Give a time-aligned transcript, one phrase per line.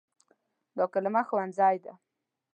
[0.77, 1.93] دا کلمه “ښوونځی” ده.